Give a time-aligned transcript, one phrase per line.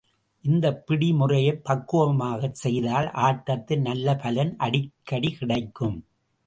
[0.45, 5.97] இந்தப் பிடி முறையைப் பக்குவமாகச் செய்தால், ஆட்டத்தில் நல்ல பலன் அடிக்கடி கிடைக்கும்.